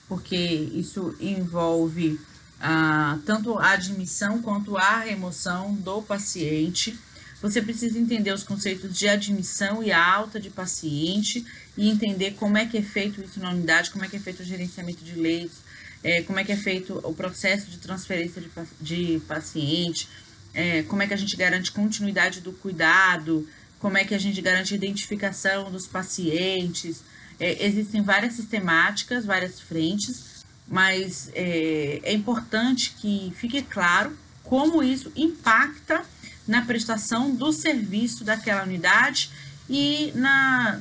Porque 0.07 0.35
isso 0.35 1.15
envolve 1.19 2.19
ah, 2.61 3.17
tanto 3.25 3.57
a 3.57 3.71
admissão 3.71 4.39
quanto 4.39 4.77
a 4.77 4.99
remoção 4.99 5.73
do 5.73 5.99
paciente. 6.03 6.97
Você 7.41 7.61
precisa 7.61 7.99
entender 7.99 8.31
os 8.31 8.43
conceitos 8.43 8.97
de 8.97 9.07
admissão 9.07 9.83
e 9.83 9.91
alta 9.91 10.39
de 10.39 10.49
paciente 10.49 11.45
e 11.77 11.87
entender 11.89 12.31
como 12.31 12.57
é 12.57 12.65
que 12.65 12.77
é 12.77 12.81
feito 12.81 13.21
isso 13.23 13.39
na 13.39 13.51
unidade, 13.51 13.91
como 13.91 14.03
é 14.03 14.07
que 14.07 14.15
é 14.15 14.19
feito 14.19 14.41
o 14.41 14.45
gerenciamento 14.45 15.03
de 15.03 15.13
leitos, 15.13 15.57
é, 16.03 16.23
como 16.23 16.39
é 16.39 16.43
que 16.43 16.51
é 16.51 16.55
feito 16.55 16.99
o 17.03 17.13
processo 17.13 17.69
de 17.69 17.77
transferência 17.77 18.41
de, 18.41 18.49
de 18.81 19.19
paciente, 19.27 20.09
é, 20.53 20.81
como 20.83 21.03
é 21.03 21.07
que 21.07 21.13
a 21.13 21.17
gente 21.17 21.35
garante 21.35 21.71
continuidade 21.71 22.41
do 22.41 22.51
cuidado, 22.51 23.47
como 23.79 23.97
é 23.97 24.03
que 24.03 24.15
a 24.15 24.19
gente 24.19 24.41
garante 24.41 24.73
identificação 24.73 25.71
dos 25.71 25.85
pacientes. 25.85 27.03
É, 27.39 27.63
existem 27.65 28.01
várias 28.01 28.33
sistemáticas, 28.33 29.25
várias 29.25 29.59
frentes, 29.59 30.43
mas 30.67 31.29
é, 31.35 31.99
é 32.03 32.13
importante 32.13 32.95
que 32.99 33.31
fique 33.35 33.61
claro 33.61 34.17
como 34.43 34.81
isso 34.81 35.11
impacta 35.15 36.03
na 36.47 36.61
prestação 36.61 37.35
do 37.35 37.51
serviço 37.51 38.23
daquela 38.23 38.63
unidade 38.63 39.29
e 39.69 40.11
na, 40.15 40.79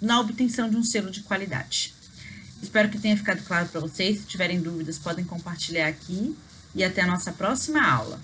na 0.00 0.20
obtenção 0.20 0.68
de 0.68 0.76
um 0.76 0.82
selo 0.82 1.10
de 1.10 1.20
qualidade. 1.20 1.94
Espero 2.62 2.88
que 2.88 2.98
tenha 2.98 3.16
ficado 3.16 3.44
claro 3.44 3.68
para 3.68 3.80
vocês. 3.80 4.20
Se 4.20 4.26
tiverem 4.26 4.60
dúvidas, 4.60 4.98
podem 4.98 5.24
compartilhar 5.24 5.86
aqui 5.86 6.36
e 6.74 6.82
até 6.82 7.02
a 7.02 7.06
nossa 7.06 7.30
próxima 7.32 7.86
aula. 7.86 8.18